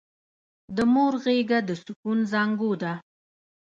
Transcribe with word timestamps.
د 0.75 0.77
مور 0.93 1.13
غېږه 1.23 1.59
د 1.67 1.69
سکون 1.83 2.19
زانګو 2.31 2.71
ده! 2.81 2.93